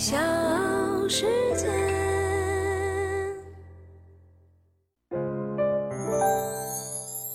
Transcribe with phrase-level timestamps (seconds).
[0.00, 0.16] 小
[1.10, 1.26] 世
[1.58, 1.68] 界。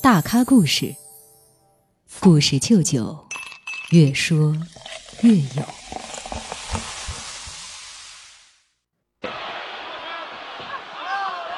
[0.01, 0.95] 大咖故事，
[2.19, 3.27] 故事舅舅，
[3.91, 4.57] 越说
[5.21, 5.61] 越有。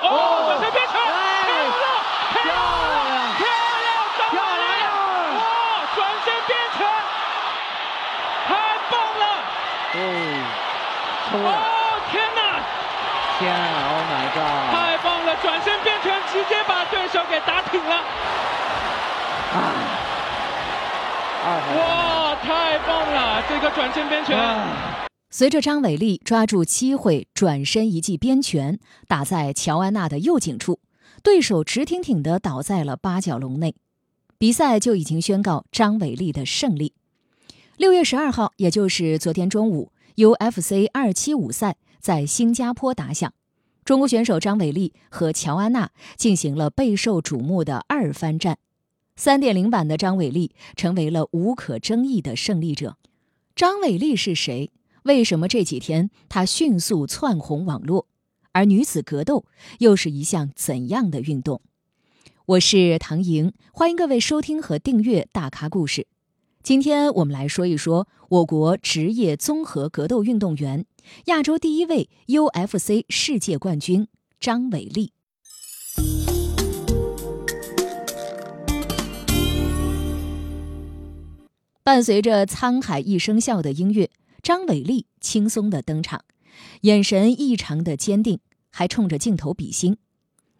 [0.03, 0.11] 哦，
[0.43, 0.99] 转身变成漂
[1.47, 1.55] 亮，
[2.33, 3.47] 漂亮，漂
[3.79, 3.87] 亮，
[4.19, 4.75] 张伟丽，
[5.39, 5.39] 哇，
[5.95, 6.83] 转身变成，
[8.45, 8.49] 太
[8.91, 9.23] 棒了！
[9.95, 9.95] 哦，
[11.29, 12.39] 哦，天哪，
[13.37, 14.71] 天啊！Oh my god！
[14.71, 17.95] 太棒了，转身变拳，直接把对手给打挺了。
[19.53, 19.57] 啊！
[21.43, 24.37] 二号哇，太棒了，这个转身边拳。
[25.29, 30.79] 随着张伟丽抓住机会转身一记边拳，打在乔安娜的右颈处，
[31.21, 33.75] 对手直挺挺地倒在了八角笼内，
[34.37, 36.93] 比赛就已经宣告张伟丽的胜利。
[37.75, 43.31] 六月十二号，也就是昨天中午，UFC 二七五赛在新加坡打响，
[43.85, 48.57] 中国选手张伟丽和乔安娜进行了备受瞩目的二番战。
[49.15, 52.97] 三点零版的张伟丽成为了无可争议的胜利者。
[53.55, 54.71] 张伟丽是谁？
[55.03, 58.07] 为什么这几天她迅速窜红网络？
[58.53, 59.45] 而女子格斗
[59.79, 61.61] 又是一项怎样的运动？
[62.45, 66.01] 我是唐莹，欢迎各位收听和订阅《大咖故事》。
[66.63, 70.85] 今天我们来说一说我国职业综合格斗运动员、
[71.27, 75.13] 亚洲第一位 UFC 世界冠军张伟丽。
[81.83, 84.09] 伴随着“沧海一声笑”的音乐，
[84.43, 86.25] 张伟丽轻松的登场，
[86.81, 89.95] 眼神异常的坚定，还冲着镜头比心。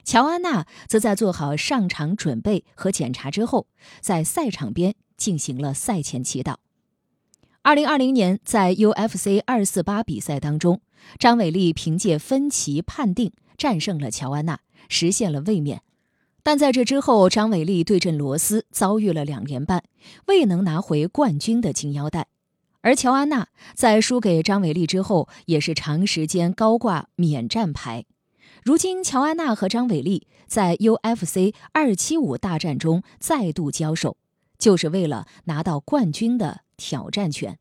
[0.06, 3.68] 乔安娜则在做好上场准备和检查之后，
[4.00, 6.56] 在赛场边进行了赛前祈祷。
[7.68, 10.80] 二零二零年在 UFC 二四八比赛当中，
[11.20, 15.82] 张伟丽凭借分歧判定战胜了乔安娜，实现了卫冕。
[16.44, 19.84] 但在这之后，张伟丽对阵罗斯遭遇了两连败，
[20.28, 22.28] 未能拿回冠军的金腰带。
[22.80, 28.06] 而乔安娜在输给张伟丽之后，也是长时间高挂免战牌。
[28.64, 34.16] 如今，乔安娜和张伟丽在 UFC 二七五大战中再度交手，
[34.58, 37.60] 就是为了拿到冠军的挑战权。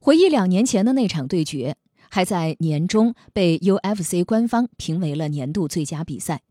[0.00, 1.76] 回忆两年前的那场对决，
[2.08, 6.42] 还在年中被 UFC 官方评为了年度最佳比赛。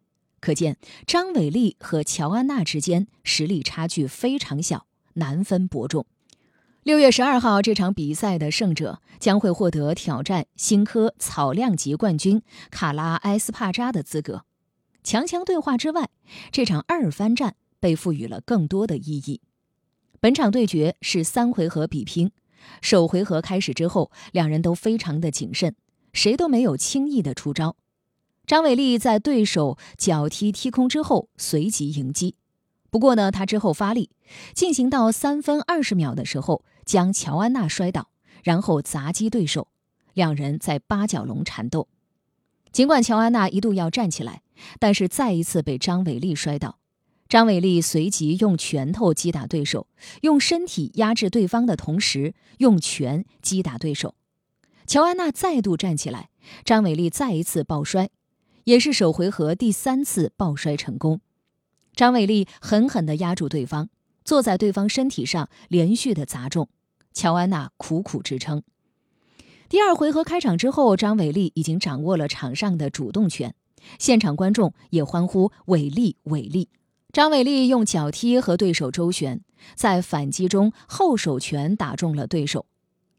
[0.41, 6.06] 可见，张伟丽和乔安娜之间实力差距非常小，难分伯仲。
[6.83, 14.44] 六月十二号这场比赛的胜者将会获得挑战新科草量级冠军卡拉埃斯帕扎的资格。
[15.03, 16.09] 强强对话之外，
[16.51, 19.41] 这场二番战被赋予了更多的意义。
[20.25, 22.31] 本场对决是三回合比拼，
[22.81, 25.75] 首回合开始之后，两人都非常的谨慎，
[26.13, 27.75] 谁都没有轻易的出招。
[28.47, 32.34] 张伟丽在对手脚踢踢空之后，随即迎击。
[32.90, 34.09] 不过呢，他之后发力，
[34.56, 38.09] 进行到三分二十秒的时候，将乔安娜摔倒，
[38.44, 39.68] 然后砸击对手，
[40.16, 41.88] 两人在八角笼缠斗。
[42.72, 44.42] 尽管乔安娜一度要站起来，
[44.80, 46.80] 但是再一次被张伟丽摔倒。
[47.28, 49.88] 张伟丽随即用拳头击打对手，
[50.22, 54.16] 用身体压制对方的同时，用拳击打对手。
[54.86, 56.30] 乔安娜再度站起来，
[56.63, 58.09] 张伟丽再一次抱摔。
[58.66, 61.22] 也是首回合第三次抱摔成功，
[61.96, 63.90] 张伟丽狠狠地压住对方，
[64.24, 66.68] 坐在对方身体上连续的砸中，
[67.13, 68.63] 乔安娜苦苦支撑。
[69.69, 73.53] 第二回合开场之后，张伟丽已经掌握了场上的主动权，
[74.00, 76.69] 现场观众也欢呼“伟丽，伟丽”。
[77.15, 79.39] 张伟丽用脚踢和对手周旋，
[79.73, 82.65] 在反击中后手拳打中了对手。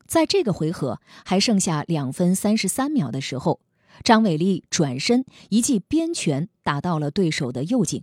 [0.06, 3.58] 在这个回合还剩下两分三十三秒的时候。
[4.04, 8.02] 张伟丽转身一记鞭拳打到了对手的右颈，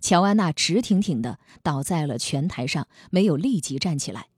[0.00, 4.28] 乔安娜直挺挺地倒在了拳台上，没有立即站起来。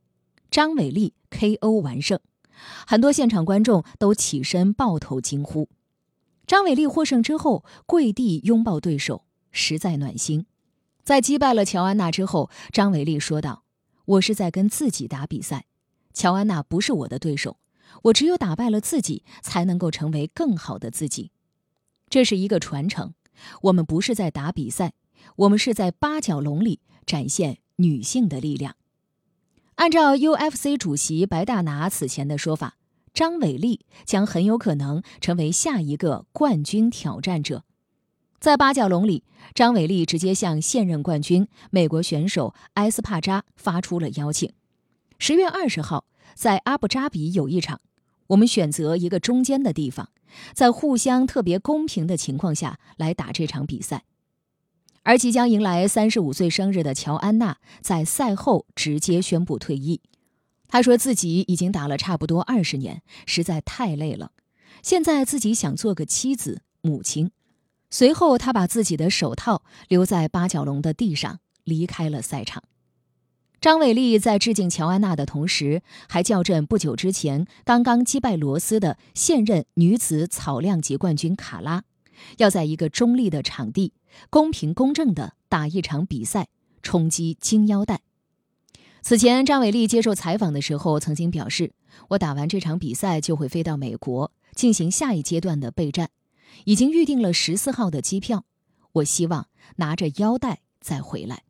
[0.51, 2.19] 张伟丽 KO 完胜，
[2.89, 5.69] 很多现场观众都起身抱头惊呼。
[6.45, 9.23] 张伟丽获胜之后跪地拥抱对手，
[9.53, 10.47] 实在暖心。
[11.09, 13.65] 在击败了乔安娜之后，张伟丽说道
[14.05, 15.65] ：“我是在跟自己打比赛，
[16.13, 17.57] 乔安娜不是我的对手。”
[18.05, 21.31] 我只有打败了自己，才能够成为更好的自己。
[22.11, 23.15] 这是一个传承。
[23.63, 24.93] 我们不是在打比赛，
[25.37, 28.77] 我们是在八角笼里展现女性的力量。
[29.77, 32.77] 按照 UFC 主席白大拿此前的说法，
[33.15, 37.65] 张伟丽将很有可能成为下一个冠军挑战者。
[38.41, 39.25] 在八角笼里，
[39.55, 44.53] 张伟丽直接向现任冠军美国选手埃斯帕扎发出了邀请。
[45.19, 46.05] 十月二十号。
[46.35, 47.81] 在阿布扎比有一场，
[48.29, 50.11] 我们选择一个中间的地方，
[50.55, 54.05] 在互相特别公平的情况下来打这场比赛。
[55.03, 60.01] 而即将迎来三十五岁生日的乔安娜在赛后直接宣布退役。
[60.69, 64.31] 她说自己已经打了差不多二十年，实在太累了，
[64.85, 67.33] 现在自己想做个妻子、母亲。
[67.91, 72.63] 随后，他把自己的手套留在八角笼的地上，离开了赛场。
[73.61, 81.83] 张伟丽在致敬乔安娜的同时，还叫阵不久之前刚刚击败罗斯的现任女子草量级冠军卡拉，
[82.37, 83.95] 要在一个中立的场地，
[84.31, 86.49] 公平公正地打一场比赛，
[86.83, 88.03] 冲击金腰带。
[89.03, 91.73] 此前，张伟丽接受采访的时候曾经表示
[92.11, 96.11] ：“我打完这场比赛就会飞到美国进行下一阶段的备战，
[96.65, 98.45] 已经预定了十四号的机票。
[98.93, 101.45] 我希望拿着腰带再回来。”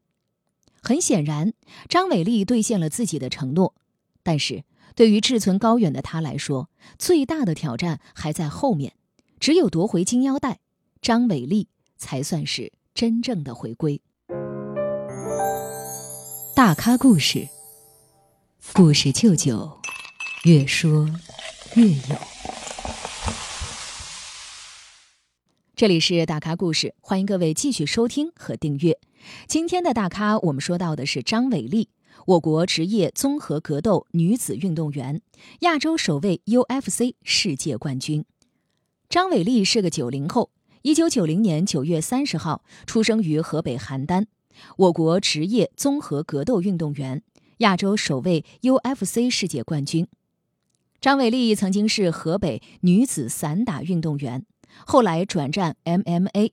[0.81, 1.53] 很显然，
[1.89, 3.75] 张伟丽兑现了自己的承诺，
[4.23, 4.65] 但是
[4.95, 8.95] 对于志存高远的他来说，最大的挑战还在后面。
[9.41, 10.61] 只有夺回金腰带，
[11.01, 14.01] 张伟丽才算是真正的回归。
[16.57, 17.49] 大咖故事，
[18.73, 19.79] 故事舅舅，
[20.45, 21.09] 越说
[21.75, 22.38] 越有。
[25.79, 28.99] 这里是大咖故事，欢迎各位继续收听和订阅。
[29.47, 31.89] 今天的大咖，我们说到的是张伟丽，
[32.27, 35.23] 我国职业综合格斗女子运动员，
[35.61, 38.25] 亚洲首位 UFC 世界冠军。
[39.09, 40.51] 张伟丽是个九零后，
[40.83, 44.27] 一九九零年九月三十号出生于河北邯郸，
[44.79, 47.23] 我国职业综合格斗运动员，
[47.59, 50.09] 亚洲首位 UFC 世界冠军。
[51.01, 54.45] 张伟丽曾经是河北女子散打运动员，
[54.87, 56.53] 后来转战 MMA，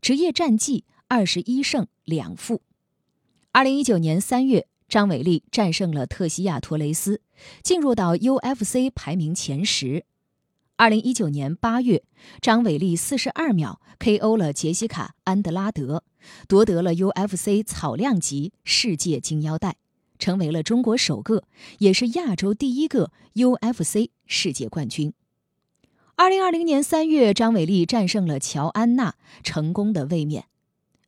[0.00, 0.84] 职业战绩。
[1.08, 2.62] 二十一胜两负。
[3.50, 7.20] 二零一九年三月，张伟丽战胜了特西亚·托雷斯，
[7.62, 10.06] 进入到 UFC 排名前十。
[10.76, 12.02] 二零一九年八月，
[12.40, 16.02] 张伟丽四十二秒 KO 了杰西卡·安德拉德，
[16.48, 19.76] 夺得了 UFC 草量级世界金腰带，
[20.18, 21.44] 成为了中国首个，
[21.76, 25.12] 也是亚洲第一个 UFC 世界冠军。
[26.22, 30.44] 二零二零年三月，张伟丽战胜了乔安娜，成功的卫冕。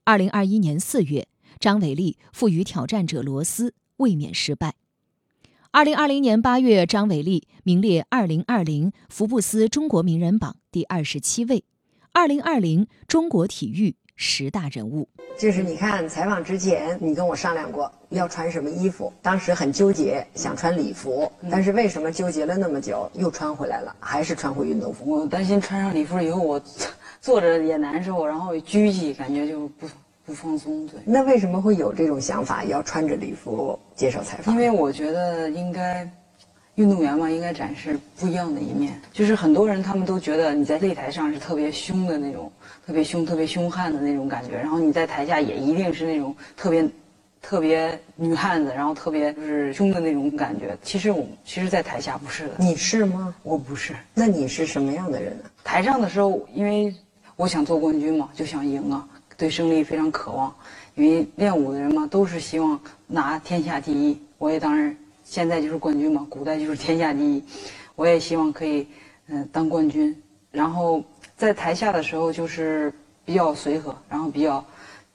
[0.02, 1.28] 二零二一年四月，
[1.60, 4.74] 张伟丽负于挑战者罗斯，卫冕失败。
[5.70, 11.62] 二零二零年八月，张伟丽名列二零二零福布斯中国名人榜第二十七位，
[12.12, 15.08] 二零二零中国体育十大人物。
[15.38, 25.10] 就是你看采访之前，你跟我商量过要穿什么衣服，当时很纠结，想穿礼服，但是为什么纠结了那么久，又穿回来了，还是穿回运动服？
[25.10, 26.60] 我担心穿上礼服以后我。
[27.24, 29.88] 坐着也难受，然后拘谨，感觉就不
[30.26, 30.86] 不放松。
[30.86, 34.54] 对，那为什么会有这种想法，要穿着礼服接受采访？
[34.54, 36.06] 因为我觉得应该，
[36.74, 39.00] 运动员嘛，应该展示不一样的一面。
[39.10, 42.52] 就是很多人他们都觉得你在擂台上是特别凶的那种，
[42.86, 46.88] 特别凶、特别凶悍的那种感觉，然后你在台下也一定是那种特别。
[47.46, 50.74] 特别女汉子，然后特别就是凶的那种感觉。
[50.82, 52.54] 其实我，其实，在台下不是的。
[52.56, 53.34] 你是吗？
[53.42, 53.94] 我不是。
[54.14, 55.44] 那你是什么样的人呢？
[55.62, 56.94] 台上的时候，因为
[57.36, 59.06] 我想做冠军嘛，就想赢啊，
[59.36, 60.50] 对胜利非常渴望。
[60.94, 64.18] 因为练武的人嘛，都是希望拿天下第一。
[64.38, 67.44] 我也当然，现在就是冠军嘛，古代就是天下第一。
[67.94, 68.88] 我也希望可以，
[69.26, 70.16] 嗯，当冠军。
[70.50, 71.04] 然后
[71.36, 72.92] 在台下的时候，就是
[73.24, 74.64] 比较随和，然后比较。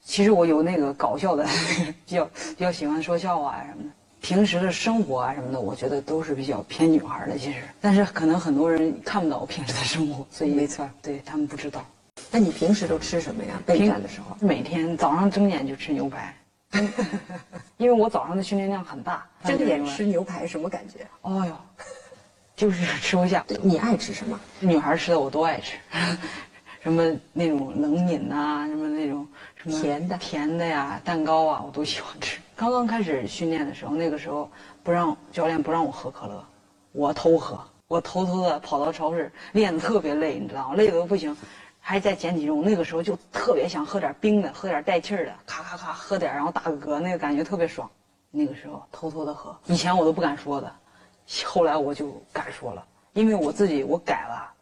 [0.02, 1.46] 其实我有那个搞笑的，
[2.06, 3.90] 比较比较喜欢说笑话啊什么的。
[4.22, 7.38] 平时的生活啊什么的，我觉得都是比较偏女孩的。
[7.38, 11.86] 其实，但是可能很多人看不到我平时的生活，所以没错，对他们不知道。
[12.32, 13.62] 那你平时都吃什么呀？
[13.66, 16.36] 备战的时候，每天早上睁眼就吃牛排，
[17.78, 19.26] 因为我早上的训练量很大。
[19.46, 21.06] 睁眼吃牛排什么感觉？
[21.22, 21.58] 哦哟，
[22.60, 23.46] 就是 吃不下。
[23.62, 24.38] 你爱吃什么？
[24.60, 25.78] 女孩吃的我都爱吃。
[26.84, 29.25] 什么那种冷饮呐，什么那种
[29.56, 32.38] 什么甜的甜的呀，蛋糕啊，我都喜欢吃。
[32.58, 34.50] 刚刚开始训练的时候，那个时候
[34.84, 36.44] 不让教练不让我喝可乐，
[36.92, 40.75] 我偷喝，我偷偷的跑到超市，练的特别累，你知道吗？
[40.75, 41.36] 累的都不行，
[41.80, 42.62] 还在减体重。
[42.62, 47.89] 那个时候就特别想喝点冰的，喝点带气儿的，咔咔咔喝点，然后打个嗝，那个感觉特别爽。
[48.32, 50.72] 那个时候偷偷的喝，以前我都不敢说的，
[51.45, 54.53] 后来我就敢说了，因为我自己我改了。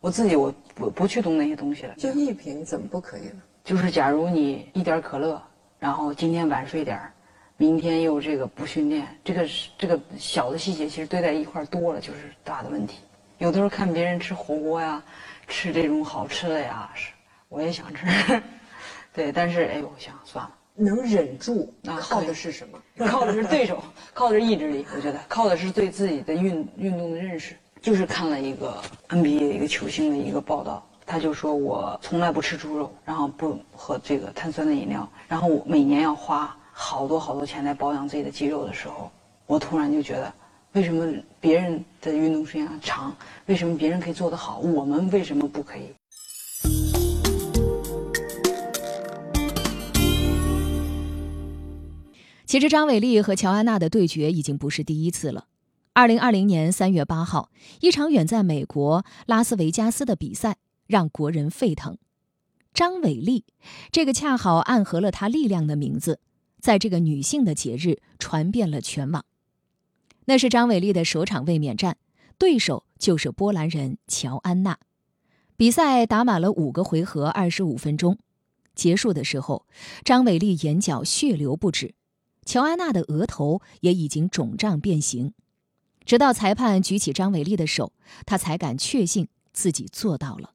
[0.00, 3.40] 我自己我不不去动那些东西了，就一瓶怎么不可以呢？
[3.64, 5.42] 就是假如你一点可乐，
[5.78, 7.00] 然后今天晚睡点
[7.56, 12.98] 明天又这个不训练，这个是这个小的细节，其实堆在一块多了就是大的问题。
[13.38, 15.02] 有的时候看别人吃火锅呀，
[15.48, 17.10] 吃这种好吃的呀，是
[17.48, 18.42] 我也想吃，
[19.14, 22.78] 对，但是哎，我想算了，能忍住，靠的是什么？
[23.06, 24.84] 靠的是对手，靠的是意志力。
[24.96, 27.56] 我觉得靠的是对自己的运运动的认识。
[27.80, 39.10] 就是看了一个 NBA 的一个球星的一个报道，他就说我从来不吃猪肉，然后不喝这个碳酸的饮料，然后我每年要花好多好多钱来保养自己的肌肉的时候，
[39.46, 40.32] 我突然就觉得，
[40.72, 43.14] 为什么别人的运动时间长，
[43.44, 45.92] 为什么别人可以做得好，我们为什么不可以？
[52.46, 55.46] 其实张伟丽和乔安娜的对决已经不是第一次了。
[55.92, 61.96] 二零二零年三月八号，一场远在美国拉斯维加斯的比赛让国人沸腾。
[62.74, 63.44] 张伟丽，
[63.92, 66.18] 这个恰好暗合了她力量的名字，
[66.60, 69.24] 在这个女性的节日传遍了全网。
[70.24, 71.96] 那是张伟丽的首场卫冕战，
[72.36, 74.78] 对手就是波兰人乔安娜。
[75.56, 78.18] 比赛打满了五个回合，二十五分钟，
[78.74, 79.66] 结束的时候，
[80.04, 81.94] 张伟丽眼角血流不止。
[82.44, 85.32] 乔安娜的额头也已经肿胀变形，
[86.04, 87.92] 直到裁判举起张伟丽的手，
[88.26, 90.50] 她才敢确信自己做到了。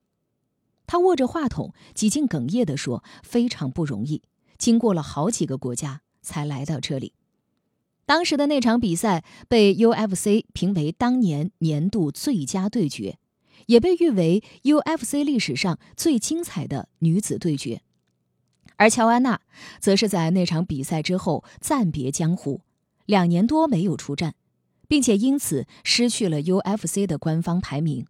[0.85, 4.21] 她握着话筒，几近哽咽地说：“非常不容易，
[4.57, 7.13] 经过了好几个国家才来到这里。”
[8.05, 13.19] 当时的那场比赛被 UFC 评为当年年度最佳对决，
[13.67, 17.83] 也被誉为 UFC 历史上最精彩的女子对决。
[18.79, 19.41] 而乔安娜
[19.81, 22.61] 则是在那场比赛之后暂别江湖，
[23.05, 24.35] 两年多没有出战，
[24.87, 28.07] 并且因此失去了 UFC 的官方排名。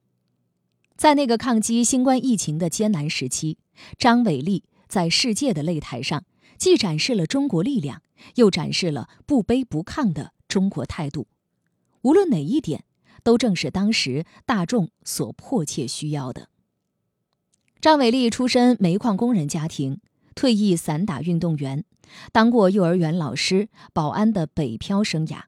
[0.96, 3.58] 在那个抗击新冠疫情的艰难时期，
[3.98, 6.24] 张伟丽在世界的擂台上
[6.60, 8.04] 既展示了中国力量，
[8.36, 11.26] 又展示了不卑不亢的中国态度。
[12.04, 12.84] 无论哪一点，
[13.24, 16.50] 都正是当时大众所迫切需要的。
[17.82, 20.00] 张伟丽出身煤矿工人家庭。
[20.40, 21.84] 退役散打运动员，
[22.32, 25.42] 当过幼儿园老师、保安的北漂生涯，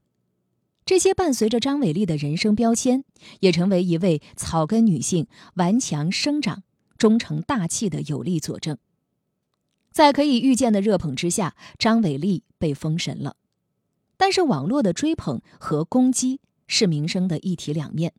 [0.83, 3.05] 这些伴随着张伟丽的人生标签，
[3.39, 6.63] 也成为一位草根女性顽强生长、
[6.98, 8.77] 忠诚大气的有力佐证。
[9.93, 13.38] 在可以预见的热捧之下，张伟丽被封神了。
[14.17, 18.12] 但是网络的追捧和攻击是名声的一体两面，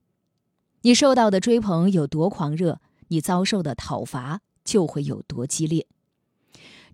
[0.81, 5.87] 你受到的追捧有多狂热，你遭受的讨伐就会有多激烈。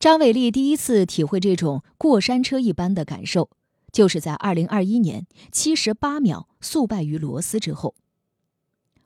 [0.00, 3.50] 张伟丽第一次体会这种过山车一般的感受，
[3.90, 7.96] 就是在2021年78秒速败于罗斯之后。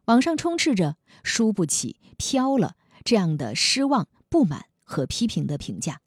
[0.04, 6.02] 网上充斥着“输不起”“飘了”这样的失望、不满和批评的评价。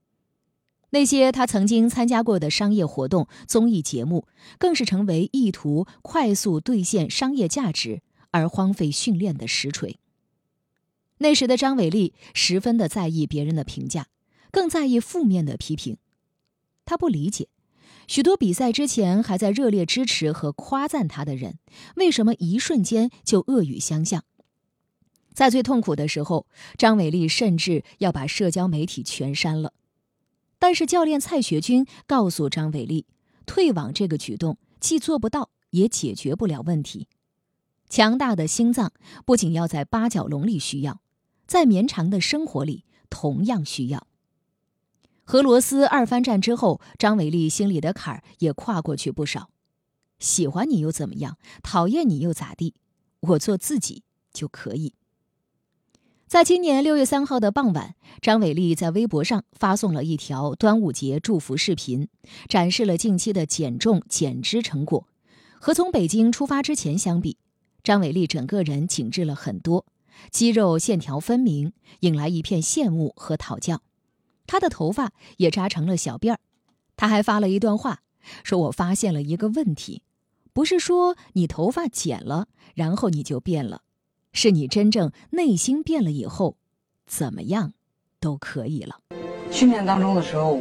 [0.92, 4.28] 那些他曾经参加过的商业活动、综艺节目，
[4.60, 9.98] 更是成为意图快速兑现商业价值而荒废训练的实锤。
[11.18, 14.06] 那时的张伟丽十分的在意别人的评价。
[14.52, 15.98] 更在意负面的批评，
[16.86, 17.50] 他不理解，
[18.08, 21.60] 许多比赛之前还在热烈支持和夸赞他的人，
[21.96, 24.24] 为什么一瞬间就恶语相向？
[25.34, 26.48] 在最痛苦的时候，
[26.78, 29.74] 张伟丽甚至要把社交媒体全删了。
[30.58, 33.06] 但是教练蔡学军告诉张伟丽，
[33.46, 37.08] 退网这个举动既做不到，也解决不了问题。
[37.90, 38.94] 强大的心脏
[39.26, 41.02] 不仅要在八角笼里需要，
[41.46, 44.08] 在绵长的生活里同样需要。
[45.26, 49.50] 和罗斯二番战之后，张伟丽心里的坎儿也跨过去不少。
[50.20, 51.38] 喜欢你又怎么样？
[51.62, 52.76] 讨厌你又咋地？
[53.20, 54.94] 我做自己就可以。
[56.28, 62.08] 在今年六月三号的傍晚，张伟丽在微博上发送了一条端午节祝福视频，
[62.48, 65.08] 展示了近期的减重减脂成果。
[65.60, 67.38] 和从北京出发之前相比，
[67.84, 69.86] 张伟丽整个人紧致了很多，
[70.32, 73.82] 肌肉线条分明，引来一片羡慕和讨教。
[74.48, 76.40] 他的头发也扎成了小辫儿，
[76.96, 78.00] 他还发了一段话，
[78.44, 80.02] 说我发现了一个问题，
[80.54, 83.82] 不是说你头发剪了，然后你就变了，
[84.32, 86.58] 是你真正内心变了以后，
[87.06, 87.74] 怎么样
[88.20, 89.00] 都可以了。
[89.52, 90.60] 训练当中的时候，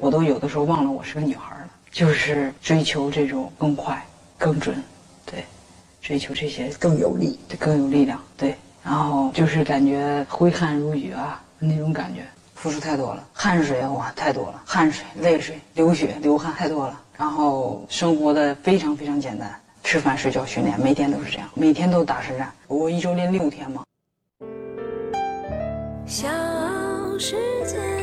[0.00, 4.06] 我都有的时候忘了我是个女孩了，就是追求这种更快、
[4.36, 4.82] 更准，
[5.24, 5.44] 对，
[6.00, 12.26] 追求这些更有力、更有力量，对，然后就是感觉挥汗如雨啊那种感觉。
[12.66, 17.00] 付出太多了，汗水哇太多了，汗水、泪水、流血、流汗太多了。
[17.16, 19.54] 然后生活的非常非常简单，
[19.84, 22.52] 吃饭、睡觉、训练，每天都是这样，每天都打实战。
[22.66, 23.84] 我一周练六天嘛。
[26.08, 26.26] 小
[27.20, 27.95] 世界。